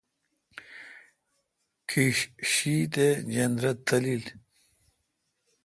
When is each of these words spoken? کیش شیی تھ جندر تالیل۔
کیش 1.89 2.17
شیی 2.51 2.75
تھ 2.93 3.05
جندر 3.33 3.65
تالیل۔ 3.85 4.23